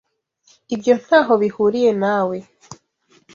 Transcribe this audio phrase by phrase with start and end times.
[0.75, 2.37] Ibyo ntaho bihuriye nawe.